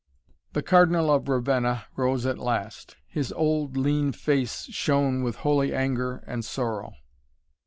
[0.53, 2.95] The Cardinal of Ravenna rose at last.
[3.05, 6.95] His old, lean face shone with holy anger and sorrow.